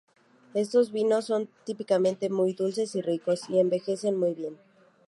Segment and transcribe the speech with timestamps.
[0.55, 4.57] Estos vinos son típicamente muy dulces y ricos, y envejecen muy bien.